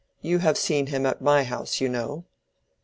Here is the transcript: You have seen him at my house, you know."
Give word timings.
You 0.23 0.39
have 0.39 0.57
seen 0.57 0.87
him 0.87 1.05
at 1.05 1.21
my 1.21 1.43
house, 1.43 1.79
you 1.79 1.87
know." 1.87 2.25